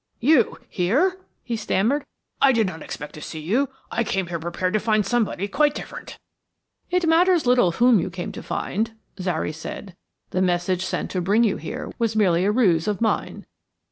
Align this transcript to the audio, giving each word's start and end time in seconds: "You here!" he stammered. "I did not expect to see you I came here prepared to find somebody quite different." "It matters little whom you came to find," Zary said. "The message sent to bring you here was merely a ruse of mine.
"You 0.19 0.57
here!" 0.67 1.19
he 1.43 1.55
stammered. 1.55 2.05
"I 2.41 2.53
did 2.53 2.65
not 2.65 2.81
expect 2.81 3.13
to 3.13 3.21
see 3.21 3.39
you 3.39 3.69
I 3.91 4.03
came 4.03 4.25
here 4.25 4.39
prepared 4.39 4.73
to 4.73 4.79
find 4.79 5.05
somebody 5.05 5.47
quite 5.47 5.75
different." 5.75 6.17
"It 6.89 7.07
matters 7.07 7.45
little 7.45 7.73
whom 7.73 7.99
you 7.99 8.09
came 8.09 8.31
to 8.31 8.41
find," 8.41 8.95
Zary 9.21 9.51
said. 9.53 9.93
"The 10.31 10.41
message 10.41 10.83
sent 10.83 11.11
to 11.11 11.21
bring 11.21 11.43
you 11.43 11.57
here 11.57 11.91
was 11.99 12.15
merely 12.15 12.45
a 12.45 12.51
ruse 12.51 12.87
of 12.87 12.99
mine. 12.99 13.45